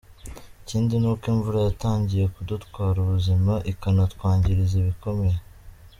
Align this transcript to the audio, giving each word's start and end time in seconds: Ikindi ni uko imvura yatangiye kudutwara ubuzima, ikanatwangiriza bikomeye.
Ikindi 0.61 0.93
ni 0.97 1.07
uko 1.11 1.25
imvura 1.33 1.59
yatangiye 1.67 2.25
kudutwara 2.33 2.97
ubuzima, 3.05 3.53
ikanatwangiriza 3.71 4.75
bikomeye. 4.87 5.37